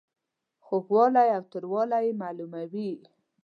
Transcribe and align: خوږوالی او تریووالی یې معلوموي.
خوږوالی 0.65 1.27
او 1.35 1.43
تریووالی 1.51 1.99
یې 2.05 2.17
معلوموي. 2.21 2.91